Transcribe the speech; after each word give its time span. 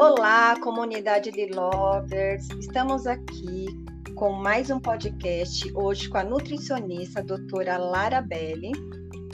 Olá, 0.00 0.58
comunidade 0.58 1.30
de 1.30 1.44
lovers. 1.52 2.48
Estamos 2.58 3.06
aqui 3.06 3.66
com 4.14 4.32
mais 4.32 4.70
um 4.70 4.80
podcast 4.80 5.70
hoje 5.74 6.08
com 6.08 6.16
a 6.16 6.24
nutricionista 6.24 7.20
a 7.20 7.22
doutora 7.22 7.76
Lara 7.76 8.22
Belli 8.22 8.72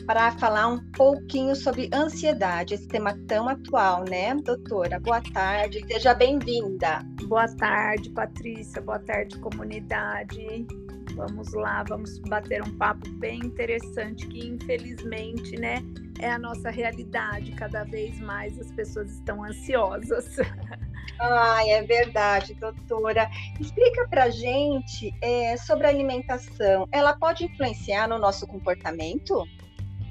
para 0.07 0.33
falar 0.33 0.67
um 0.67 0.81
pouquinho 0.91 1.55
sobre 1.55 1.89
ansiedade, 1.95 2.75
esse 2.75 2.89
tema 2.89 3.17
tão 3.29 3.49
atual, 3.49 4.05
né, 4.11 4.35
doutora? 4.35 4.99
Boa 4.99 5.23
tarde, 5.33 5.87
seja 5.87 6.13
bem-vinda. 6.13 7.01
Boa 7.29 7.47
tarde, 7.47 8.11
Patrícia. 8.11 8.83
Boa 8.83 8.99
tarde, 8.99 9.39
comunidade. 9.39 10.67
Vamos 11.15 11.53
lá, 11.53 11.85
vamos 11.89 12.19
bater 12.29 12.61
um 12.65 12.77
papo 12.77 13.09
bem 13.21 13.39
interessante 13.39 14.27
que 14.27 14.49
infelizmente, 14.49 15.61
né, 15.61 15.77
é 16.21 16.31
a 16.31 16.39
nossa 16.39 16.71
realidade. 16.71 17.53
Cada 17.53 17.85
vez 17.85 18.19
mais 18.21 18.59
as 18.59 18.71
pessoas 18.73 19.11
estão 19.11 19.45
ansiosas. 19.45 20.37
Ai, 21.19 21.71
é 21.71 21.83
verdade, 21.83 22.55
doutora. 22.55 23.31
Explica 23.59 24.07
pra 24.09 24.29
gente 24.29 25.15
é, 25.23 25.57
sobre 25.57 25.87
a 25.87 25.91
alimentação. 25.91 26.87
Ela 26.93 27.17
pode 27.17 27.45
influenciar 27.45 28.09
no 28.09 28.19
nosso 28.19 28.47
comportamento? 28.47 29.45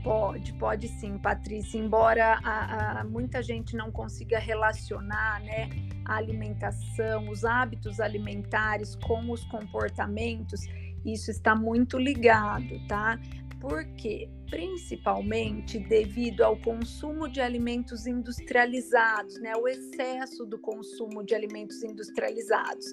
Pode, 0.03 0.53
pode 0.53 0.87
sim, 0.87 1.17
Patrícia. 1.17 1.79
Embora 1.79 2.39
a, 2.43 3.01
a, 3.01 3.03
muita 3.03 3.41
gente 3.41 3.75
não 3.75 3.91
consiga 3.91 4.37
relacionar 4.37 5.41
né, 5.41 5.69
a 6.05 6.15
alimentação, 6.15 7.27
os 7.29 7.43
hábitos 7.43 7.99
alimentares 7.99 8.95
com 8.95 9.31
os 9.31 9.43
comportamentos, 9.45 10.61
isso 11.03 11.29
está 11.29 11.55
muito 11.55 11.97
ligado, 11.97 12.79
tá? 12.87 13.19
Porque, 13.67 14.29
principalmente 14.47 15.79
devido 15.79 16.41
ao 16.41 16.55
consumo 16.55 17.27
de 17.27 17.41
alimentos 17.41 18.05
industrializados, 18.05 19.39
né? 19.41 19.53
O 19.55 19.67
excesso 19.67 20.45
do 20.45 20.59
consumo 20.59 21.23
de 21.23 21.33
alimentos 21.33 21.83
industrializados. 21.83 22.85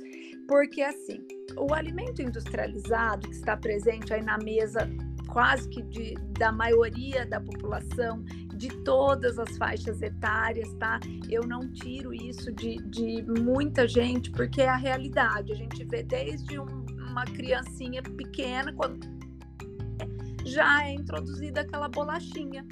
Porque, 0.48 0.80
assim, 0.80 1.26
o 1.58 1.74
alimento 1.74 2.22
industrializado 2.22 3.28
que 3.28 3.34
está 3.34 3.54
presente 3.54 4.14
aí 4.14 4.22
na 4.22 4.38
mesa 4.38 4.88
quase 5.28 5.68
que 5.68 5.82
de, 5.82 6.14
da 6.38 6.50
maioria 6.50 7.26
da 7.26 7.38
população, 7.38 8.24
de 8.54 8.68
todas 8.82 9.38
as 9.38 9.54
faixas 9.58 10.00
etárias, 10.00 10.72
tá? 10.74 10.98
Eu 11.28 11.46
não 11.46 11.70
tiro 11.70 12.14
isso 12.14 12.50
de, 12.50 12.76
de 12.88 13.22
muita 13.42 13.86
gente, 13.86 14.30
porque 14.30 14.62
é 14.62 14.68
a 14.68 14.76
realidade. 14.76 15.52
A 15.52 15.56
gente 15.56 15.84
vê 15.84 16.02
desde 16.02 16.58
um 16.58 16.82
uma 17.12 17.24
criancinha 17.24 18.02
pequena, 18.02 18.72
quando 18.72 19.06
já 20.52 20.86
é 20.86 20.94
introduzida 20.94 21.62
aquela 21.62 21.88
bolachinha 21.88 22.64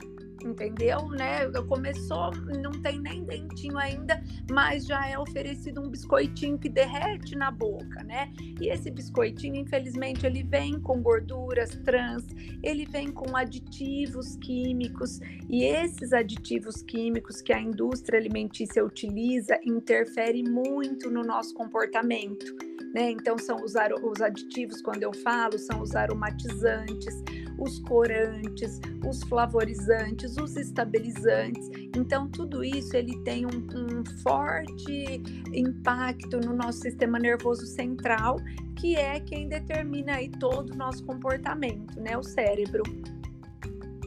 entendeu? 0.45 1.09
Né? 1.09 1.51
Começou, 1.69 2.31
não 2.61 2.73
tem 2.73 3.01
nem 3.01 3.25
dentinho 3.25 3.79
ainda, 3.79 4.23
mas 4.51 4.87
já 4.87 5.07
é 5.07 5.19
oferecido 5.19 5.81
um 5.81 5.89
biscoitinho 5.89 6.59
que 6.59 6.69
derrete 6.69 7.37
na 7.37 7.51
boca, 7.51 8.03
né? 8.05 8.33
E 8.61 8.69
esse 8.69 8.91
biscoitinho, 8.91 9.57
infelizmente, 9.57 10.27
ele 10.27 10.43
vem 10.43 10.81
com 10.81 11.03
gorduras 11.03 11.71
trans, 11.85 12.27
ele 12.63 12.87
vem 12.87 13.11
com 13.11 13.37
aditivos 13.37 14.37
químicos, 14.37 15.21
e 15.49 15.65
esses 15.65 16.13
aditivos 16.13 16.83
químicos 16.83 17.41
que 17.41 17.53
a 17.53 17.61
indústria 17.61 18.19
alimentícia 18.19 18.85
utiliza 18.85 19.59
interferem 19.65 20.45
muito 20.45 21.11
no 21.11 21.23
nosso 21.23 21.55
comportamento. 21.55 22.71
Né? 22.95 23.13
Então, 23.13 23.39
são 23.39 23.57
os, 23.57 23.75
os 24.03 24.21
aditivos, 24.21 24.83
quando 24.83 25.03
eu 25.03 25.13
falo, 25.13 25.59
são 25.59 25.81
os 25.81 25.95
aromatizantes, 25.95 27.23
os 27.61 27.79
corantes, 27.81 28.81
os 29.07 29.23
flavorizantes, 29.25 30.37
os 30.37 30.57
estabilizantes. 30.57 31.69
Então, 31.95 32.29
tudo 32.29 32.65
isso 32.65 32.97
ele 32.97 33.17
tem 33.23 33.47
um, 33.47 33.51
um 33.51 34.05
forte 34.23 35.23
impacto 35.53 36.41
no 36.41 36.55
nosso 36.55 36.81
sistema 36.81 37.19
nervoso 37.19 37.67
central, 37.67 38.37
que 38.77 38.97
é 38.97 39.21
quem 39.21 39.49
determina 39.49 40.15
aí 40.15 40.31
todo 40.31 40.71
o 40.71 40.77
nosso 40.77 41.05
comportamento, 41.05 42.01
né? 42.01 42.17
O 42.17 42.23
cérebro. 42.23 42.83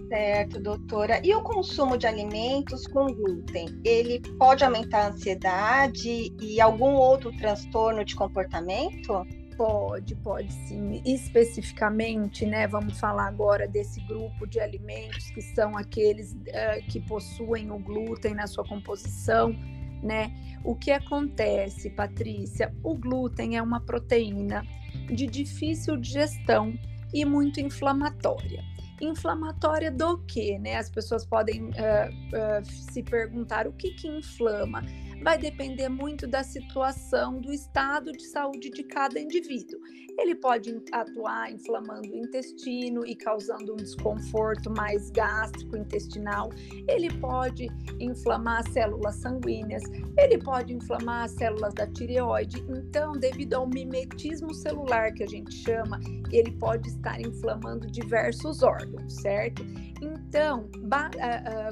Certo, 0.07 0.59
doutora. 0.59 1.19
E 1.23 1.33
o 1.33 1.41
consumo 1.41 1.97
de 1.97 2.05
alimentos 2.05 2.85
com 2.85 3.07
glúten, 3.07 3.67
ele 3.83 4.19
pode 4.37 4.63
aumentar 4.63 5.05
a 5.05 5.07
ansiedade 5.09 6.31
e 6.39 6.61
algum 6.61 6.93
outro 6.93 7.31
transtorno 7.37 8.05
de 8.05 8.15
comportamento? 8.15 9.25
Pode, 9.57 10.15
pode 10.15 10.51
sim. 10.51 11.01
Especificamente, 11.05 12.45
né, 12.45 12.67
vamos 12.67 12.99
falar 12.99 13.27
agora 13.27 13.67
desse 13.67 13.99
grupo 14.01 14.47
de 14.47 14.59
alimentos 14.59 15.29
que 15.31 15.41
são 15.41 15.77
aqueles 15.77 16.33
uh, 16.33 16.85
que 16.89 16.99
possuem 17.01 17.71
o 17.71 17.79
glúten 17.79 18.33
na 18.33 18.47
sua 18.47 18.63
composição, 18.65 19.55
né? 20.01 20.33
O 20.63 20.75
que 20.75 20.91
acontece, 20.91 21.89
Patrícia? 21.89 22.73
O 22.83 22.95
glúten 22.95 23.57
é 23.57 23.61
uma 23.61 23.79
proteína 23.79 24.65
de 25.13 25.27
difícil 25.27 25.97
digestão 25.97 26.73
e 27.13 27.25
muito 27.25 27.59
inflamatória. 27.59 28.63
Inflamatória 29.01 29.91
do 29.91 30.17
que, 30.19 30.57
né? 30.59 30.77
As 30.77 30.89
pessoas 30.89 31.25
podem 31.25 31.63
uh, 31.63 31.69
uh, 31.69 32.65
se 32.65 33.03
perguntar 33.03 33.67
o 33.67 33.73
que 33.73 33.91
que 33.91 34.07
inflama 34.07 34.83
vai 35.23 35.37
depender 35.37 35.87
muito 35.87 36.27
da 36.27 36.43
situação, 36.43 37.39
do 37.39 37.51
estado 37.51 38.11
de 38.11 38.25
saúde 38.25 38.69
de 38.69 38.83
cada 38.83 39.19
indivíduo. 39.19 39.79
Ele 40.19 40.35
pode 40.35 40.79
atuar 40.91 41.51
inflamando 41.51 42.11
o 42.11 42.15
intestino 42.15 43.03
e 43.05 43.15
causando 43.15 43.73
um 43.73 43.77
desconforto 43.77 44.69
mais 44.69 45.09
gástrico 45.09 45.75
intestinal. 45.75 46.51
Ele 46.87 47.09
pode 47.19 47.67
inflamar 47.99 48.59
as 48.59 48.69
células 48.73 49.15
sanguíneas. 49.15 49.81
Ele 50.17 50.37
pode 50.37 50.73
inflamar 50.73 51.23
as 51.23 51.31
células 51.31 51.73
da 51.73 51.87
tireoide. 51.87 52.63
Então, 52.69 53.13
devido 53.13 53.55
ao 53.55 53.67
mimetismo 53.67 54.53
celular 54.53 55.13
que 55.13 55.23
a 55.23 55.27
gente 55.27 55.51
chama, 55.51 55.99
ele 56.31 56.51
pode 56.59 56.89
estar 56.89 57.19
inflamando 57.19 57.87
diversos 57.87 58.61
órgãos, 58.61 59.13
certo? 59.21 59.65
Então, 59.99 60.69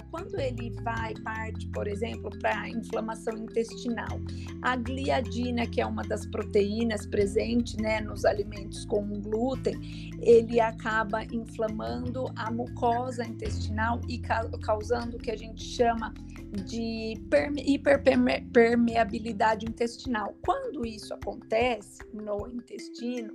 quando 0.10 0.40
ele 0.40 0.72
vai 0.82 1.14
parte, 1.24 1.68
por 1.68 1.88
exemplo, 1.88 2.32
para 2.40 2.70
inflamação 2.70 3.41
intestinal, 3.42 4.20
a 4.62 4.76
gliadina, 4.76 5.66
que 5.66 5.82
é 5.82 5.86
uma 5.86 6.04
das 6.04 6.26
proteínas 6.26 7.06
presentes 7.06 7.76
né, 7.76 8.02
nos 8.02 8.26
alimentos 8.26 8.86
com 8.86 9.02
glúten, 9.20 10.12
ele 10.22 10.60
acaba 10.60 11.24
inflamando 11.26 12.32
a 12.36 12.52
mucosa 12.52 13.26
intestinal 13.26 14.02
e 14.08 14.20
causando 14.20 15.18
o 15.18 15.20
que 15.20 15.32
a 15.32 15.38
gente 15.38 15.64
chama 15.64 16.14
de 16.66 17.18
hiperpermeabilidade 17.66 19.66
intestinal. 19.66 20.36
Quando 20.42 20.86
isso 20.86 21.14
acontece 21.14 22.00
no 22.14 22.48
intestino, 22.48 23.34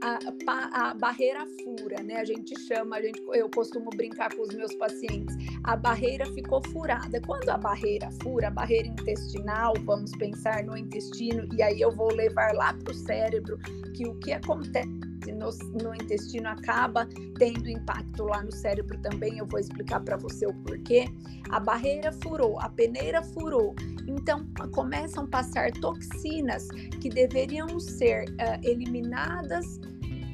a, 0.00 0.90
a, 0.90 0.94
barreira 0.94 1.46
fura, 1.62 2.02
né? 2.02 2.16
A 2.16 2.24
gente 2.24 2.58
chama, 2.60 2.96
a 2.96 3.02
gente, 3.02 3.22
eu 3.32 3.48
costumo 3.50 3.90
brincar 3.90 4.34
com 4.34 4.42
os 4.42 4.54
meus 4.54 4.74
pacientes, 4.74 5.34
a 5.64 5.76
barreira 5.76 6.26
ficou 6.32 6.62
furada. 6.72 7.20
Quando 7.26 7.48
a 7.48 7.56
barreira 7.56 8.10
fura, 8.22 8.48
a 8.48 8.50
barreira 8.50 8.88
intestinal, 8.88 9.74
vamos 9.84 10.12
pensar 10.12 10.62
no 10.64 10.76
intestino, 10.76 11.48
e 11.54 11.62
aí 11.62 11.80
eu 11.80 11.90
vou 11.90 12.12
levar 12.12 12.52
lá 12.54 12.72
para 12.74 12.92
o 12.92 12.94
cérebro, 12.94 13.58
que 13.94 14.06
o 14.06 14.14
que 14.16 14.32
acontece 14.32 15.07
no, 15.32 15.50
no, 15.82 15.94
intestino 15.94 16.48
acaba 16.48 17.08
tendo 17.38 17.68
impacto 17.68 18.24
lá 18.24 18.42
no 18.42 18.52
cérebro 18.52 18.98
também. 18.98 19.38
Eu 19.38 19.46
vou 19.46 19.58
explicar 19.58 20.00
para 20.00 20.16
você 20.16 20.46
o 20.46 20.54
porquê. 20.54 21.06
A 21.50 21.60
barreira 21.60 22.12
furou, 22.12 22.60
a 22.60 22.68
peneira 22.68 23.22
furou. 23.22 23.74
Então 24.06 24.46
começam 24.72 25.24
a 25.24 25.28
passar 25.28 25.70
toxinas 25.72 26.68
que 27.00 27.08
deveriam 27.08 27.78
ser 27.78 28.24
uh, 28.30 28.60
eliminadas 28.62 29.78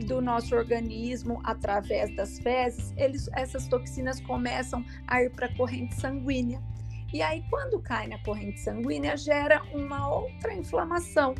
do 0.06 0.20
nosso 0.20 0.54
organismo 0.54 1.40
através 1.44 2.14
das 2.14 2.38
fezes, 2.38 2.92
eles, 2.96 3.28
essas 3.32 3.66
toxinas 3.68 4.20
começam 4.20 4.84
a 5.06 5.22
ir 5.22 5.30
para 5.30 5.46
a 5.46 5.56
corrente 5.56 5.94
sanguínea. 5.94 6.60
E 7.12 7.22
aí, 7.22 7.44
quando 7.48 7.80
cai 7.80 8.08
na 8.08 8.18
corrente 8.24 8.60
sanguínea, 8.60 9.16
gera 9.16 9.62
uma 9.72 10.08
outra 10.12 10.52
inflamação 10.52 11.34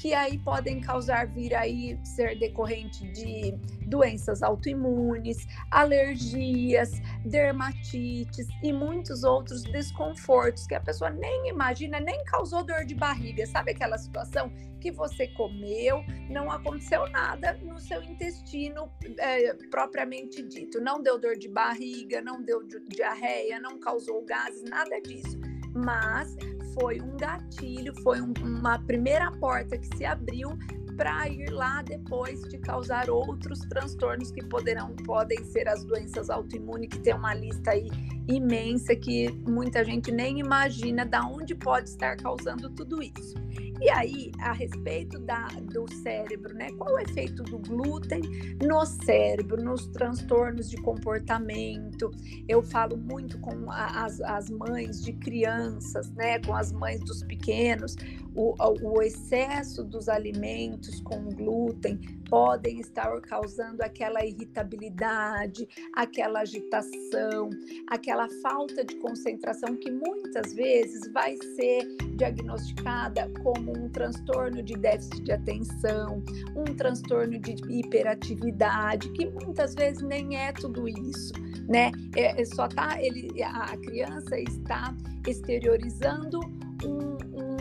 que 0.00 0.14
aí 0.14 0.38
podem 0.38 0.80
causar 0.80 1.26
vir 1.26 1.54
aí 1.54 2.00
ser 2.02 2.38
decorrente 2.38 3.06
de 3.12 3.52
doenças 3.86 4.42
autoimunes, 4.42 5.46
alergias, 5.70 6.90
dermatites 7.26 8.46
e 8.62 8.72
muitos 8.72 9.24
outros 9.24 9.62
desconfortos 9.62 10.66
que 10.66 10.74
a 10.74 10.80
pessoa 10.80 11.10
nem 11.10 11.50
imagina, 11.50 12.00
nem 12.00 12.24
causou 12.24 12.64
dor 12.64 12.86
de 12.86 12.94
barriga. 12.94 13.46
Sabe 13.46 13.72
aquela 13.72 13.98
situação 13.98 14.50
que 14.80 14.90
você 14.90 15.28
comeu, 15.28 16.02
não 16.30 16.50
aconteceu 16.50 17.06
nada 17.10 17.52
no 17.62 17.78
seu 17.78 18.02
intestino 18.02 18.90
é, 19.18 19.52
propriamente 19.70 20.42
dito, 20.42 20.80
não 20.80 21.02
deu 21.02 21.18
dor 21.18 21.36
de 21.36 21.48
barriga, 21.48 22.22
não 22.22 22.42
deu 22.42 22.66
diarreia, 22.88 23.60
não 23.60 23.78
causou 23.78 24.24
gases, 24.24 24.62
nada 24.62 24.98
disso. 25.02 25.49
Mas 25.74 26.36
foi 26.74 27.00
um 27.00 27.16
gatilho, 27.16 27.92
foi 28.02 28.20
um, 28.20 28.32
uma 28.42 28.78
primeira 28.78 29.30
porta 29.32 29.76
que 29.76 29.96
se 29.96 30.04
abriu 30.04 30.56
para 30.96 31.28
ir 31.28 31.50
lá 31.50 31.82
depois 31.82 32.42
de 32.42 32.58
causar 32.58 33.10
outros 33.10 33.60
transtornos 33.60 34.30
que 34.30 34.44
poderão 34.44 34.94
podem 35.04 35.44
ser 35.44 35.68
as 35.68 35.84
doenças 35.84 36.30
autoimunes, 36.30 36.88
que 36.88 36.98
tem 36.98 37.14
uma 37.14 37.34
lista 37.34 37.70
aí 37.72 37.88
imensa 38.28 38.94
que 38.94 39.30
muita 39.46 39.84
gente 39.84 40.12
nem 40.12 40.38
imagina 40.38 41.04
da 41.04 41.26
onde 41.26 41.54
pode 41.54 41.88
estar 41.88 42.16
causando 42.16 42.70
tudo 42.70 43.02
isso. 43.02 43.34
E 43.80 43.88
aí, 43.88 44.30
a 44.40 44.52
respeito 44.52 45.18
da, 45.18 45.46
do 45.72 45.90
cérebro, 46.02 46.54
né? 46.54 46.68
Qual 46.76 46.94
o 46.94 46.98
efeito 46.98 47.42
do 47.42 47.58
glúten 47.58 48.20
no 48.62 48.84
cérebro, 48.84 49.62
nos 49.62 49.86
transtornos 49.86 50.68
de 50.68 50.76
comportamento? 50.76 52.10
Eu 52.46 52.62
falo 52.62 52.98
muito 52.98 53.38
com 53.38 53.70
as, 53.70 54.20
as 54.20 54.50
mães 54.50 55.02
de 55.02 55.14
crianças, 55.14 56.12
né? 56.12 56.38
Com 56.40 56.54
as 56.54 56.72
mães 56.72 57.00
dos 57.00 57.22
pequenos. 57.22 57.96
O, 58.34 58.54
o 58.82 59.02
excesso 59.02 59.82
dos 59.82 60.08
alimentos 60.08 61.00
com 61.00 61.28
glúten 61.30 61.98
podem 62.28 62.78
estar 62.78 63.20
causando 63.22 63.82
aquela 63.82 64.24
irritabilidade, 64.24 65.68
aquela 65.94 66.40
agitação, 66.40 67.50
aquela 67.88 68.28
falta 68.40 68.84
de 68.84 68.96
concentração 68.96 69.76
que 69.76 69.90
muitas 69.90 70.54
vezes 70.54 71.12
vai 71.12 71.36
ser 71.56 71.84
diagnosticada 72.16 73.28
como 73.42 73.76
um 73.76 73.88
transtorno 73.88 74.62
de 74.62 74.74
déficit 74.74 75.22
de 75.22 75.32
atenção, 75.32 76.22
um 76.54 76.64
transtorno 76.76 77.38
de 77.38 77.56
hiperatividade, 77.68 79.10
que 79.12 79.26
muitas 79.26 79.74
vezes 79.74 80.02
nem 80.02 80.36
é 80.36 80.52
tudo 80.52 80.88
isso, 80.88 81.32
né? 81.68 81.90
É, 82.16 82.40
é 82.40 82.44
só 82.44 82.68
tá 82.68 82.96
ele 83.00 83.42
a 83.42 83.76
criança 83.78 84.38
está 84.38 84.94
exteriorizando 85.26 86.40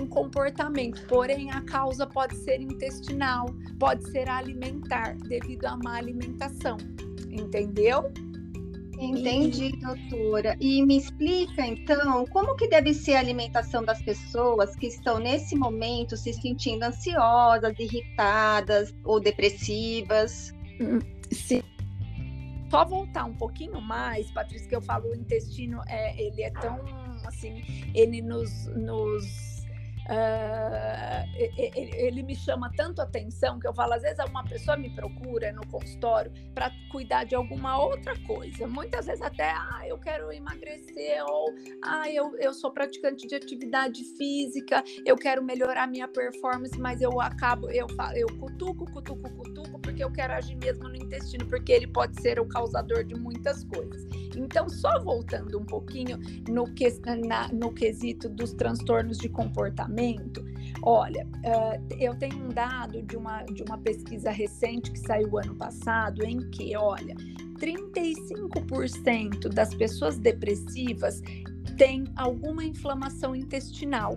comportamento, 0.10 1.06
porém 1.08 1.52
a 1.52 1.62
causa 1.62 2.06
pode 2.06 2.36
ser 2.38 2.62
intestinal, 2.62 3.46
pode 3.80 4.10
ser 4.12 4.28
alimentar, 4.30 5.16
devido 5.18 5.66
à 5.66 5.78
má 5.78 5.98
alimentação, 5.98 6.78
entendeu? 7.32 8.12
Entendi, 9.00 9.72
doutora. 9.78 10.58
E 10.60 10.86
me 10.86 10.98
explica 10.98 11.66
então 11.66 12.26
como 12.28 12.56
que 12.56 12.68
deve 12.68 12.94
ser 12.94 13.16
a 13.16 13.20
alimentação 13.20 13.84
das 13.84 14.02
pessoas 14.02 14.76
que 14.76 14.88
estão 14.88 15.20
nesse 15.20 15.56
momento 15.56 16.18
se 16.18 16.34
sentindo 16.34 16.84
ansiosas, 16.84 17.74
irritadas 17.80 18.94
ou 19.06 19.20
depressivas? 19.20 20.54
Hum, 20.82 21.00
sim. 21.32 21.62
Só 22.70 22.86
voltar 22.86 23.24
um 23.24 23.34
pouquinho 23.34 23.82
mais, 23.82 24.30
Patrícia, 24.32 24.68
que 24.68 24.76
eu 24.76 24.82
falo, 24.82 25.10
o 25.10 25.16
intestino 25.16 25.82
é, 25.88 26.22
ele 26.22 26.44
é 26.44 26.52
tão 26.52 26.80
assim, 27.26 27.64
ele 27.96 28.22
nos, 28.22 28.68
nos 28.76 29.59
Uh, 30.10 31.20
ele 31.38 32.24
me 32.24 32.36
chama 32.36 32.72
tanto 32.76 33.00
atenção 33.00 33.60
que 33.60 33.68
eu 33.68 33.74
falo, 33.74 33.94
às 33.94 34.02
vezes 34.02 34.18
uma 34.26 34.44
pessoa 34.44 34.76
me 34.76 34.90
procura 34.90 35.52
no 35.54 35.66
consultório 35.68 36.32
para 36.56 36.72
cuidar 36.92 37.26
de 37.26 37.36
alguma 37.36 37.80
outra 37.80 38.18
coisa. 38.26 38.68
Muitas 38.68 39.06
vezes 39.06 39.22
até, 39.22 39.52
ah, 39.52 39.84
eu 39.86 40.00
quero 40.00 40.32
emagrecer, 40.32 41.24
ou 41.28 41.54
ah, 41.84 42.10
eu, 42.10 42.36
eu 42.40 42.54
sou 42.56 42.72
praticante 42.72 43.28
de 43.28 43.36
atividade 43.36 44.04
física, 44.18 44.84
eu 45.06 45.16
quero 45.16 45.44
melhorar 45.44 45.88
minha 45.88 46.08
performance, 46.08 46.78
mas 46.80 47.02
eu 47.02 47.22
acabo, 47.22 47.70
eu, 47.70 47.86
eu 48.16 48.28
cutuco, 48.40 48.92
cutuco, 48.92 49.30
cutuco, 49.30 49.80
porque 49.80 50.04
eu 50.04 50.12
quero 50.12 50.34
agir 50.34 50.56
mesmo 50.56 50.90
no 50.90 50.96
intestino, 50.96 51.46
porque 51.46 51.72
ele 51.72 51.88
pode 51.88 52.20
ser 52.20 52.40
o 52.40 52.48
causador 52.48 53.04
de 53.04 53.14
muitas 53.16 53.64
coisas. 53.64 54.08
Então, 54.40 54.70
só 54.70 55.00
voltando 55.04 55.60
um 55.60 55.66
pouquinho 55.66 56.18
no, 56.50 56.66
que, 56.74 56.90
na, 57.28 57.48
no 57.50 57.74
quesito 57.74 58.30
dos 58.30 58.54
transtornos 58.54 59.18
de 59.18 59.30
comportamento, 59.30 60.44
olha, 60.84 61.26
uh, 61.26 61.96
eu 62.00 62.16
tenho 62.16 62.46
um 62.46 62.50
dado 62.50 63.02
de 63.02 63.18
uma, 63.18 63.44
de 63.44 63.64
uma 63.64 63.78
pesquisa 63.78 64.32
recente 64.32 64.92
que 64.92 65.00
saiu 65.00 65.38
ano 65.38 65.56
passado, 65.56 66.24
em 66.24 66.50
que, 66.50 66.76
olha, 66.76 67.16
35% 67.60 69.50
das 69.50 69.74
pessoas 69.76 70.18
depressivas 70.18 71.22
têm 71.78 72.06
alguma 72.16 72.64
inflamação 72.64 73.36
intestinal 73.36 74.16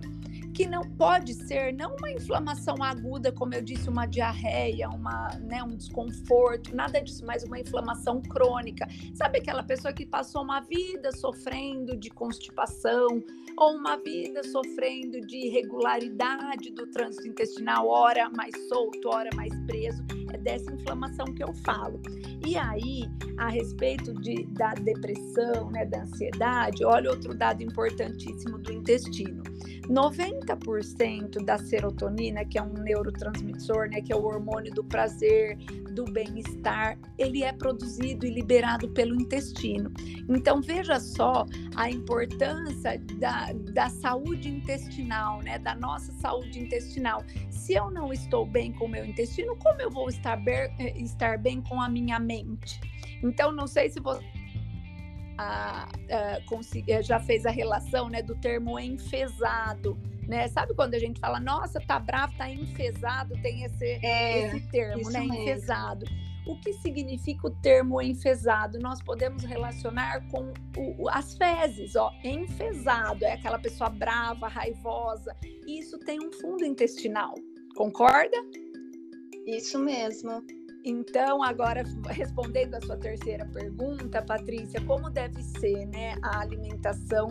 que 0.53 0.67
não 0.67 0.83
pode 0.83 1.33
ser 1.33 1.73
não 1.73 1.95
uma 1.95 2.11
inflamação 2.11 2.75
aguda, 2.81 3.31
como 3.31 3.53
eu 3.55 3.61
disse, 3.61 3.89
uma 3.89 4.05
diarreia, 4.05 4.87
uma, 4.89 5.29
né, 5.41 5.63
um 5.63 5.75
desconforto, 5.75 6.75
nada 6.75 7.01
disso, 7.01 7.25
mas 7.25 7.43
uma 7.43 7.59
inflamação 7.59 8.21
crônica. 8.21 8.87
Sabe 9.15 9.39
aquela 9.39 9.63
pessoa 9.63 9.93
que 9.93 10.05
passou 10.05 10.43
uma 10.43 10.61
vida 10.61 11.11
sofrendo 11.11 11.97
de 11.97 12.09
constipação 12.09 13.23
ou 13.57 13.75
uma 13.75 13.97
vida 13.97 14.43
sofrendo 14.43 15.19
de 15.21 15.47
irregularidade 15.47 16.71
do 16.71 16.87
trânsito 16.87 17.27
intestinal, 17.27 17.87
hora 17.87 18.29
mais 18.29 18.53
solto, 18.67 19.09
hora 19.09 19.29
mais 19.35 19.53
preso? 19.65 20.03
É 20.33 20.37
dessa 20.37 20.73
inflamação 20.73 21.25
que 21.25 21.43
eu 21.43 21.53
falo. 21.53 22.01
E 22.45 22.57
aí, 22.57 23.03
a 23.37 23.49
respeito 23.49 24.13
de, 24.15 24.45
da 24.47 24.73
depressão, 24.73 25.69
né, 25.71 25.85
da 25.85 26.01
ansiedade, 26.01 26.83
olha 26.83 27.11
outro 27.11 27.33
dado 27.35 27.61
importantíssimo 27.61 28.57
do 28.57 28.71
intestino. 28.71 29.43
90% 29.87 31.43
da 31.43 31.57
serotonina, 31.57 32.45
que 32.45 32.57
é 32.57 32.63
um 32.63 32.73
neurotransmissor, 32.73 33.89
né, 33.89 34.01
que 34.01 34.13
é 34.13 34.15
o 34.15 34.23
hormônio 34.23 34.73
do 34.73 34.83
prazer, 34.83 35.57
do 35.93 36.05
bem-estar, 36.05 36.97
ele 37.17 37.43
é 37.43 37.53
produzido 37.53 38.25
e 38.25 38.31
liberado 38.31 38.89
pelo 38.89 39.13
intestino. 39.13 39.91
Então 40.27 40.61
veja 40.61 40.99
só 40.99 41.45
a 41.75 41.89
importância 41.89 42.99
da, 43.19 43.53
da 43.71 43.89
saúde 43.89 44.49
intestinal, 44.49 45.41
né, 45.41 45.59
da 45.59 45.75
nossa 45.75 46.11
saúde 46.13 46.59
intestinal. 46.59 47.23
Se 47.51 47.73
eu 47.73 47.91
não 47.91 48.11
estou 48.11 48.45
bem 48.45 48.71
com 48.73 48.85
o 48.85 48.89
meu 48.89 49.05
intestino, 49.05 49.55
como 49.57 49.81
eu 49.81 49.91
vou 49.91 50.09
estar 50.09 50.22
bem, 50.37 50.73
eh, 50.79 50.97
estar 50.97 51.37
bem 51.37 51.61
com 51.61 51.81
a 51.81 51.89
minha 51.89 52.19
mente? 52.19 52.79
Então 53.23 53.51
não 53.51 53.67
sei 53.67 53.89
se 53.89 53.99
você 53.99 54.23
a, 55.37 55.87
a, 56.11 57.01
já 57.01 57.19
fez 57.19 57.45
a 57.45 57.51
relação 57.51 58.09
né, 58.09 58.21
do 58.21 58.35
termo 58.35 58.79
enfesado. 58.79 59.97
Né? 60.27 60.47
Sabe 60.47 60.73
quando 60.73 60.93
a 60.93 60.99
gente 60.99 61.19
fala, 61.19 61.39
nossa, 61.39 61.79
tá 61.81 61.99
bravo, 61.99 62.33
tá 62.37 62.49
enfesado, 62.49 63.33
tem 63.41 63.63
esse, 63.63 63.85
é, 63.85 64.47
esse 64.47 64.67
termo, 64.69 65.09
né? 65.09 65.19
Mesmo. 65.19 65.33
Enfesado. 65.35 66.05
O 66.45 66.59
que 66.59 66.73
significa 66.73 67.47
o 67.47 67.51
termo 67.61 68.01
enfesado? 68.01 68.77
Nós 68.79 69.01
podemos 69.01 69.43
relacionar 69.43 70.27
com 70.29 70.53
o, 70.77 71.09
as 71.09 71.35
fezes, 71.35 71.95
ó. 71.95 72.11
Enfesado 72.23 73.23
é 73.23 73.33
aquela 73.33 73.59
pessoa 73.59 73.89
brava, 73.89 74.47
raivosa. 74.47 75.35
Isso 75.67 75.97
tem 75.99 76.19
um 76.21 76.31
fundo 76.31 76.65
intestinal. 76.65 77.33
Concorda? 77.75 78.37
Isso 79.45 79.79
mesmo. 79.79 80.43
Então, 80.85 81.41
agora 81.41 81.83
respondendo 82.09 82.75
a 82.75 82.81
sua 82.81 82.97
terceira 82.97 83.45
pergunta, 83.45 84.21
Patrícia, 84.21 84.81
como 84.81 85.09
deve 85.09 85.41
ser 85.41 85.85
né, 85.87 86.15
a 86.21 86.41
alimentação 86.41 87.29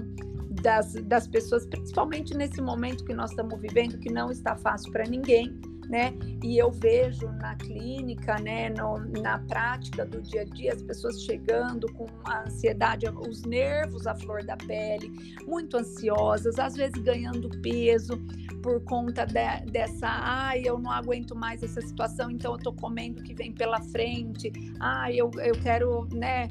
das, 0.63 0.95
das 1.05 1.27
pessoas, 1.27 1.67
principalmente 1.67 2.35
nesse 2.35 2.63
momento 2.63 3.05
que 3.05 3.13
nós 3.13 3.31
estamos 3.31 3.61
vivendo, 3.61 3.99
que 3.99 4.11
não 4.11 4.31
está 4.31 4.57
fácil 4.57 4.91
para 4.91 5.05
ninguém, 5.05 5.61
né? 5.93 6.15
E 6.43 6.57
eu 6.57 6.73
vejo 6.73 7.29
na 7.33 7.55
clínica, 7.55 8.37
né, 8.37 8.71
no, 8.71 8.99
na 9.21 9.39
prática 9.41 10.07
do 10.07 10.23
dia 10.23 10.41
a 10.41 10.45
dia, 10.45 10.73
as 10.73 10.83
pessoas 10.83 11.23
chegando 11.23 11.87
com 11.93 12.07
ansiedade, 12.27 13.07
os 13.11 13.43
nervos 13.43 14.07
à 14.07 14.15
flor 14.15 14.43
da 14.43 14.57
pele, 14.57 15.13
muito 15.47 15.77
ansiosas, 15.77 16.59
às 16.59 16.75
vezes 16.75 16.97
ganhando 17.03 17.51
peso 17.61 18.19
por 18.63 18.83
conta 18.85 19.27
de, 19.27 19.71
dessa, 19.71 20.09
ai, 20.09 20.63
eu 20.65 20.79
não 20.79 20.91
aguento 20.91 21.37
mais 21.37 21.63
essa 21.63 21.83
situação, 21.83 22.31
então 22.31 22.53
eu 22.53 22.59
tô 22.59 22.73
comendo 22.73 23.21
o 23.21 23.23
que 23.23 23.35
vem 23.35 23.53
pela 23.53 23.81
frente, 23.83 24.51
ai, 24.81 25.17
eu, 25.17 25.31
eu 25.45 25.55
quero, 25.63 26.09
né, 26.11 26.49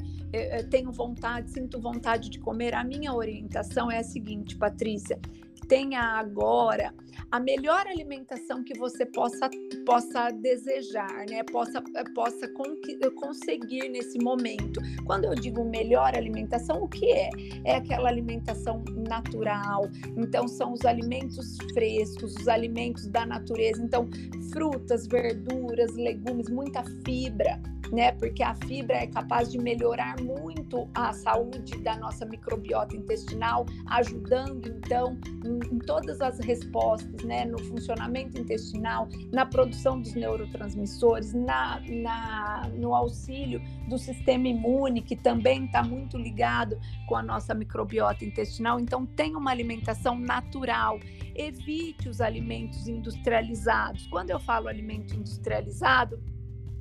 tenho 0.69 0.91
vontade, 0.91 1.51
sinto 1.51 1.79
vontade 1.79 2.29
de 2.29 2.39
comer. 2.39 2.73
A 2.73 2.83
minha 2.83 3.13
orientação 3.13 3.91
é 3.91 3.99
a 3.99 4.03
seguinte, 4.03 4.55
Patrícia, 4.55 5.19
tenha 5.67 6.01
agora 6.01 6.93
a 7.31 7.39
melhor 7.39 7.87
alimentação 7.87 8.61
que 8.61 8.77
você 8.77 9.05
possa, 9.05 9.49
possa 9.85 10.29
desejar, 10.29 11.25
né? 11.29 11.43
Possa, 11.43 11.81
possa 12.13 12.45
con 12.49 12.75
conseguir 13.15 13.87
nesse 13.87 14.19
momento. 14.19 14.81
Quando 15.05 15.25
eu 15.25 15.33
digo 15.33 15.63
melhor 15.63 16.13
alimentação, 16.13 16.83
o 16.83 16.89
que 16.89 17.09
é? 17.09 17.29
É 17.63 17.75
aquela 17.75 18.09
alimentação 18.09 18.83
natural. 19.11 19.89
Então, 20.15 20.47
são 20.47 20.71
os 20.71 20.85
alimentos 20.85 21.57
frescos, 21.73 22.33
os 22.37 22.47
alimentos 22.47 23.05
da 23.07 23.25
natureza. 23.25 23.83
Então, 23.83 24.09
frutas, 24.53 25.05
verduras, 25.05 25.93
legumes, 25.95 26.49
muita 26.49 26.83
fibra 27.05 27.61
né? 27.91 28.11
Porque 28.13 28.41
a 28.41 28.55
fibra 28.55 28.97
é 28.97 29.07
capaz 29.07 29.51
de 29.51 29.57
melhorar 29.57 30.15
muito 30.21 30.89
a 30.95 31.11
saúde 31.13 31.77
da 31.79 31.97
nossa 31.97 32.25
microbiota 32.25 32.95
intestinal, 32.95 33.65
ajudando 33.87 34.67
então 34.67 35.17
em, 35.45 35.75
em 35.75 35.79
todas 35.79 36.21
as 36.21 36.39
respostas, 36.39 37.23
né? 37.23 37.45
No 37.45 37.59
funcionamento 37.59 38.39
intestinal, 38.39 39.07
na 39.31 39.45
produção 39.45 39.99
dos 39.99 40.13
neurotransmissores, 40.13 41.33
na, 41.33 41.81
na 41.89 42.69
no 42.77 42.95
auxílio 42.95 43.61
do 43.89 43.97
sistema 43.97 44.47
imune, 44.47 45.01
que 45.01 45.15
também 45.15 45.65
está 45.65 45.83
muito 45.83 46.17
ligado 46.17 46.79
com 47.07 47.15
a 47.15 47.21
nossa 47.21 47.53
microbiota 47.53 48.23
intestinal. 48.23 48.79
Então, 48.79 49.00
Então, 49.01 49.05
tenha 49.15 49.37
uma 49.37 49.51
alimentação 49.51 50.17
natural. 50.17 50.99
Evite 51.35 52.09
os 52.09 52.21
alimentos 52.21 52.87
industrializados. 52.87 54.07
Quando 54.07 54.29
eu 54.29 54.39
falo 54.39 54.67
alimento 54.67 55.15
industrializado, 55.15 56.21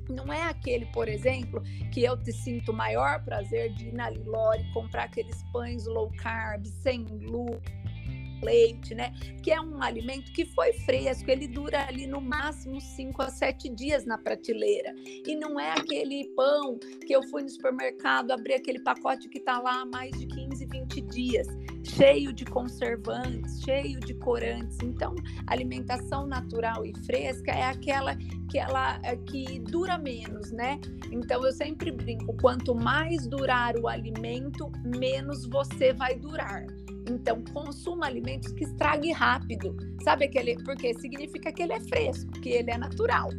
não 0.09 0.31
é 0.31 0.43
aquele, 0.43 0.85
por 0.87 1.07
exemplo, 1.07 1.61
que 1.91 2.03
eu 2.03 2.21
te 2.21 2.31
sinto 2.33 2.73
maior 2.73 3.23
prazer 3.23 3.73
de 3.73 3.87
ir 3.87 3.93
na 3.93 4.09
Lilore 4.09 4.63
comprar 4.73 5.05
aqueles 5.05 5.41
pães 5.53 5.85
low 5.85 6.11
carb, 6.17 6.65
sem 6.65 7.05
glúten 7.05 7.81
leite, 8.41 8.93
né? 8.93 9.13
Que 9.43 9.51
é 9.51 9.61
um 9.61 9.81
alimento 9.81 10.31
que 10.33 10.45
foi 10.45 10.73
fresco, 10.73 11.29
ele 11.29 11.47
dura 11.47 11.87
ali 11.87 12.07
no 12.07 12.19
máximo 12.19 12.81
5 12.81 13.21
a 13.21 13.29
7 13.29 13.69
dias 13.69 14.05
na 14.05 14.17
prateleira. 14.17 14.93
E 15.25 15.35
não 15.35 15.59
é 15.59 15.71
aquele 15.71 16.25
pão 16.35 16.77
que 17.05 17.13
eu 17.13 17.23
fui 17.29 17.43
no 17.43 17.49
supermercado, 17.49 18.31
abri 18.31 18.53
aquele 18.53 18.79
pacote 18.79 19.29
que 19.29 19.37
está 19.37 19.59
lá 19.59 19.81
há 19.81 19.85
mais 19.85 20.11
de 20.17 20.25
15, 20.25 20.65
20 20.65 21.01
dias, 21.01 21.47
cheio 21.83 22.33
de 22.33 22.45
conservantes, 22.45 23.61
cheio 23.61 23.99
de 23.99 24.13
corantes. 24.13 24.77
Então, 24.83 25.15
alimentação 25.47 26.25
natural 26.27 26.85
e 26.85 26.93
fresca 27.05 27.51
é 27.51 27.63
aquela 27.63 28.15
que 28.49 28.57
ela 28.57 28.99
é, 29.03 29.15
que 29.15 29.59
dura 29.59 29.97
menos, 29.97 30.51
né? 30.51 30.79
Então 31.11 31.45
eu 31.45 31.53
sempre 31.53 31.91
brinco, 31.91 32.35
quanto 32.41 32.75
mais 32.75 33.25
durar 33.27 33.75
o 33.77 33.87
alimento, 33.87 34.71
menos 34.83 35.45
você 35.45 35.93
vai 35.93 36.15
durar. 36.15 36.65
Então, 37.09 37.43
consuma 37.53 38.05
alimentos 38.05 38.51
que 38.53 38.63
estrague 38.63 39.11
rápido. 39.11 39.75
Sabe 40.03 40.25
aquele? 40.25 40.55
Porque 40.63 40.93
significa 40.95 41.51
que 41.51 41.63
ele 41.63 41.73
é 41.73 41.79
fresco, 41.79 42.31
que 42.33 42.49
ele 42.49 42.69
é 42.69 42.77
natural, 42.77 43.29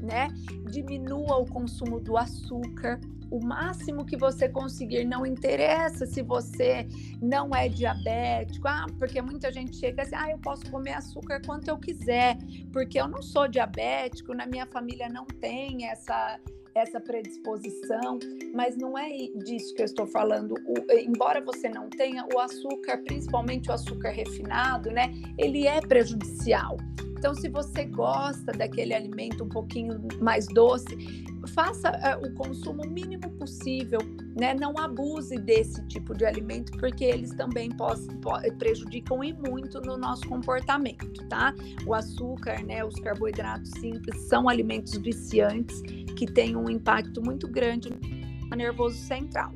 né? 0.00 0.28
Diminua 0.70 1.36
o 1.36 1.46
consumo 1.46 2.00
do 2.00 2.16
açúcar, 2.16 3.00
o 3.32 3.42
máximo 3.42 4.04
que 4.04 4.16
você 4.16 4.46
conseguir. 4.46 5.04
Não 5.04 5.24
interessa 5.24 6.04
se 6.04 6.22
você 6.22 6.86
não 7.20 7.54
é 7.54 7.66
diabético, 7.68 8.68
ah, 8.68 8.86
porque 8.98 9.22
muita 9.22 9.50
gente 9.50 9.74
chega 9.76 10.02
assim, 10.02 10.14
ah, 10.14 10.30
eu 10.30 10.38
posso 10.38 10.70
comer 10.70 10.92
açúcar 10.92 11.40
quanto 11.44 11.68
eu 11.68 11.78
quiser, 11.78 12.36
porque 12.70 13.00
eu 13.00 13.08
não 13.08 13.22
sou 13.22 13.48
diabético, 13.48 14.34
na 14.34 14.46
minha 14.46 14.66
família 14.66 15.08
não 15.08 15.24
tem 15.24 15.86
essa 15.86 16.38
essa 16.74 16.98
predisposição, 16.98 18.18
mas 18.54 18.78
não 18.78 18.96
é 18.96 19.10
disso 19.44 19.74
que 19.74 19.82
eu 19.82 19.84
estou 19.84 20.06
falando. 20.06 20.54
O, 20.66 20.92
embora 20.92 21.38
você 21.44 21.68
não 21.68 21.90
tenha 21.90 22.26
o 22.34 22.38
açúcar, 22.38 22.96
principalmente 23.04 23.68
o 23.68 23.74
açúcar 23.74 24.08
refinado, 24.08 24.90
né? 24.90 25.12
Ele 25.36 25.66
é 25.66 25.82
prejudicial. 25.82 26.78
Então, 27.22 27.36
se 27.36 27.48
você 27.48 27.84
gosta 27.84 28.50
daquele 28.50 28.92
alimento 28.92 29.44
um 29.44 29.48
pouquinho 29.48 29.96
mais 30.20 30.44
doce, 30.48 31.24
faça 31.54 31.88
uh, 31.88 32.26
o 32.26 32.34
consumo 32.34 32.82
mínimo 32.84 33.30
possível, 33.38 34.00
né? 34.36 34.54
Não 34.54 34.76
abuse 34.76 35.36
desse 35.36 35.86
tipo 35.86 36.16
de 36.16 36.24
alimento, 36.24 36.72
porque 36.78 37.04
eles 37.04 37.32
também 37.36 37.70
prejudicam 38.58 39.22
e 39.22 39.32
muito 39.34 39.80
no 39.82 39.96
nosso 39.96 40.28
comportamento, 40.28 41.24
tá? 41.28 41.54
O 41.86 41.94
açúcar, 41.94 42.60
né? 42.64 42.84
Os 42.84 42.96
carboidratos 42.96 43.70
simples 43.78 44.20
são 44.22 44.48
alimentos 44.48 44.96
viciantes 44.96 45.80
que 46.16 46.26
têm 46.26 46.56
um 46.56 46.68
impacto 46.68 47.22
muito 47.22 47.46
grande 47.46 47.88
no 48.50 48.56
nervoso 48.56 48.96
central. 48.96 49.52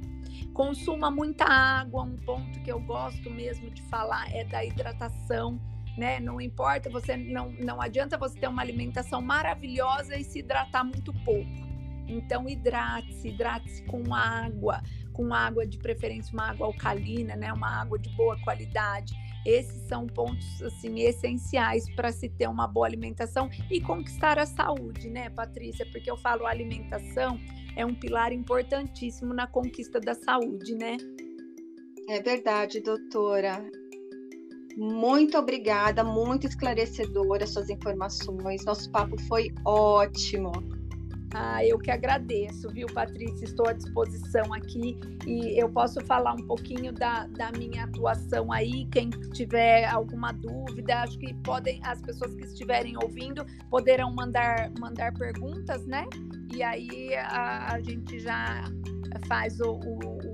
Consuma 0.52 1.11
muita 1.11 1.44
água, 1.44 2.04
um 2.04 2.16
ponto 2.18 2.62
que 2.62 2.70
eu 2.70 2.78
gosto 2.78 3.28
mesmo 3.28 3.68
de 3.70 3.82
falar 3.88 4.32
é 4.32 4.44
da 4.44 4.64
hidratação 4.64 5.61
né? 5.97 6.21
Não 6.21 6.41
importa, 6.41 6.91
você 6.91 7.17
não, 7.17 7.50
não 7.53 7.81
adianta 7.81 8.19
você 8.19 8.38
ter 8.38 8.49
uma 8.49 8.62
alimentação 8.62 9.23
maravilhosa 9.23 10.17
e 10.17 10.25
se 10.25 10.41
hidratar 10.41 10.85
muito 10.85 11.12
pouco. 11.25 11.67
Então 12.09 12.49
hidrate-se, 12.49 13.29
hidrate-se 13.29 13.83
com 13.85 14.15
água, 14.15 14.81
com 15.12 15.35
água 15.35 15.67
de 15.67 15.79
preferência 15.79 16.33
uma 16.33 16.50
água 16.50 16.67
alcalina, 16.67 17.35
né? 17.35 17.53
Uma 17.53 17.81
água 17.81 17.99
de 17.99 18.09
boa 18.11 18.38
qualidade. 18.43 19.15
Esses 19.45 19.83
são 19.88 20.07
pontos 20.07 20.62
assim 20.62 21.00
essenciais 21.00 21.88
para 21.95 22.12
se 22.12 22.29
ter 22.29 22.49
uma 22.49 22.67
boa 22.67 22.87
alimentação 22.87 23.49
e 23.71 23.81
conquistar 23.81 24.38
a 24.38 24.47
saúde, 24.47 25.09
né, 25.09 25.31
Patrícia? 25.31 25.87
Porque 25.87 26.11
eu 26.11 26.17
falo 26.17 26.47
alimentação 26.47 27.38
é 27.76 27.85
um 27.85 27.95
pilar 27.95 28.33
importantíssimo 28.33 29.35
na 29.35 29.47
conquista 29.47 30.00
da 30.00 30.15
saúde, 30.15 30.75
né? 30.75 30.97
É 32.09 32.23
verdade, 32.23 32.81
doutora. 32.81 33.65
Muito 34.76 35.38
obrigada, 35.38 36.04
muito 36.04 36.47
esclarecedora 36.47 37.47
suas 37.47 37.71
informações. 37.71 38.62
Nosso 38.66 38.90
papo 38.90 39.18
foi 39.23 39.50
ótimo. 39.64 40.52
Ah, 41.35 41.64
eu 41.64 41.78
que 41.78 41.90
agradeço, 41.90 42.68
viu, 42.71 42.87
Patrícia? 42.87 43.45
Estou 43.45 43.68
à 43.68 43.73
disposição 43.73 44.52
aqui 44.52 44.99
e 45.26 45.61
eu 45.61 45.68
posso 45.71 46.00
falar 46.04 46.35
um 46.35 46.47
pouquinho 46.47 46.92
da, 46.92 47.26
da 47.26 47.50
minha 47.52 47.85
atuação 47.85 48.52
aí. 48.52 48.87
Quem 48.92 49.09
tiver 49.33 49.87
alguma 49.87 50.33
dúvida, 50.33 51.02
acho 51.02 51.18
que 51.18 51.35
podem, 51.42 51.80
as 51.83 52.00
pessoas 52.02 52.35
que 52.35 52.45
estiverem 52.45 52.97
ouvindo 53.02 53.45
poderão 53.71 54.14
mandar, 54.14 54.71
mandar 54.78 55.12
perguntas, 55.14 55.87
né? 55.87 56.06
E 56.54 56.62
aí 56.62 57.14
a, 57.14 57.75
a 57.75 57.80
gente 57.80 58.18
já 58.18 58.64
faz 59.26 59.59
o, 59.61 59.73
o 59.73 60.25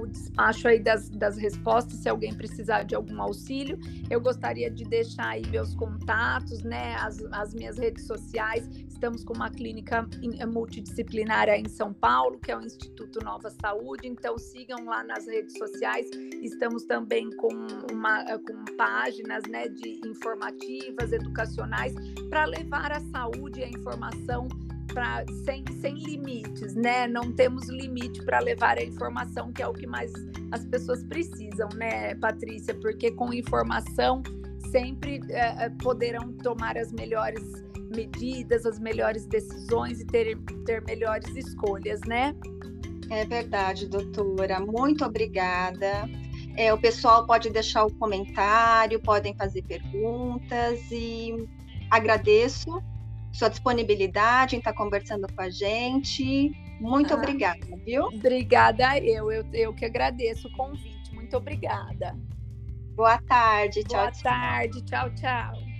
o 0.00 0.06
despacho 0.06 0.68
aí 0.68 0.78
das, 0.78 1.08
das 1.08 1.36
respostas, 1.36 1.98
se 1.98 2.08
alguém 2.08 2.34
precisar 2.34 2.82
de 2.82 2.94
algum 2.94 3.20
auxílio. 3.20 3.78
Eu 4.10 4.20
gostaria 4.20 4.70
de 4.70 4.84
deixar 4.84 5.28
aí 5.28 5.46
meus 5.48 5.74
contatos, 5.74 6.62
né, 6.62 6.94
as, 6.96 7.22
as 7.32 7.54
minhas 7.54 7.78
redes 7.78 8.06
sociais. 8.06 8.68
Estamos 8.88 9.24
com 9.24 9.34
uma 9.34 9.50
clínica 9.50 10.08
eh, 10.38 10.46
multidisciplinária 10.46 11.58
em 11.58 11.68
São 11.68 11.92
Paulo, 11.92 12.38
que 12.38 12.50
é 12.50 12.56
o 12.56 12.62
Instituto 12.62 13.22
Nova 13.22 13.50
Saúde, 13.50 14.08
então 14.08 14.38
sigam 14.38 14.84
lá 14.86 15.04
nas 15.04 15.26
redes 15.26 15.56
sociais. 15.58 16.08
Estamos 16.42 16.84
também 16.84 17.28
com, 17.36 17.52
uma, 17.92 18.22
eh, 18.22 18.38
com 18.38 18.64
páginas 18.76 19.42
né, 19.48 19.68
de 19.68 20.00
informativas, 20.06 21.12
educacionais, 21.12 21.94
para 22.30 22.44
levar 22.46 22.92
a 22.92 23.00
saúde 23.00 23.60
e 23.60 23.64
a 23.64 23.68
informação 23.68 24.48
pra, 24.86 25.24
sem, 25.44 25.64
sem 25.80 25.94
limites, 25.94 26.74
né? 26.74 27.06
Não 27.06 27.32
temos 27.32 27.68
limite 27.68 28.24
para 28.24 28.38
levar 28.40 28.78
a 28.78 28.82
informação, 28.82 29.52
que 29.52 29.62
é 29.62 29.66
o 29.66 29.72
que 29.72 29.86
mais 29.86 30.12
as 30.52 30.64
pessoas 30.66 31.02
precisam, 31.04 31.68
né, 31.74 32.14
Patrícia? 32.16 32.74
Porque 32.74 33.10
com 33.10 33.32
informação 33.32 34.22
sempre 34.70 35.20
é, 35.30 35.68
poderão 35.82 36.32
tomar 36.32 36.76
as 36.76 36.92
melhores 36.92 37.42
medidas, 37.94 38.66
as 38.66 38.78
melhores 38.78 39.26
decisões 39.26 40.00
e 40.00 40.06
ter, 40.06 40.38
ter 40.64 40.82
melhores 40.82 41.34
escolhas, 41.36 42.00
né? 42.06 42.34
É 43.10 43.24
verdade, 43.24 43.86
doutora. 43.86 44.60
Muito 44.60 45.04
obrigada. 45.04 46.08
É, 46.56 46.72
o 46.72 46.78
pessoal 46.78 47.26
pode 47.26 47.50
deixar 47.50 47.84
o 47.84 47.94
comentário, 47.94 49.00
podem 49.00 49.34
fazer 49.36 49.62
perguntas 49.62 50.80
e 50.90 51.48
agradeço 51.90 52.82
sua 53.34 53.48
disponibilidade 53.48 54.54
em 54.54 54.58
estar 54.58 54.72
conversando 54.72 55.26
com 55.34 55.42
a 55.42 55.50
gente. 55.50 56.52
Muito 56.80 57.12
ah, 57.12 57.16
obrigada, 57.16 57.66
viu? 57.84 58.04
Obrigada 58.04 58.98
eu. 58.98 59.30
eu. 59.30 59.44
Eu 59.52 59.74
que 59.74 59.84
agradeço 59.84 60.48
o 60.48 60.52
convite. 60.52 61.12
Muito 61.12 61.36
obrigada. 61.36 62.16
Boa 62.94 63.18
tarde. 63.18 63.82
Tchau, 63.82 64.02
Boa 64.02 64.12
tchau. 64.12 64.22
tarde. 64.22 64.84
Tchau, 64.84 65.10
tchau. 65.14 65.73